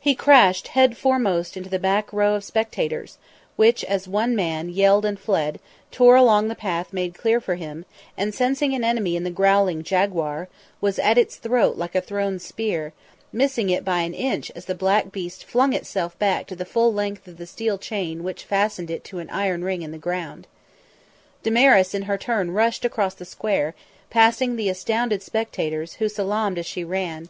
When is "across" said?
22.84-23.14